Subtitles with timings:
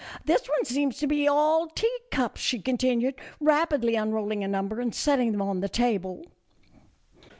[0.25, 5.31] "This one seems to be all teacups," she continued, rapidly unrolling a number and setting
[5.31, 6.25] them on the table.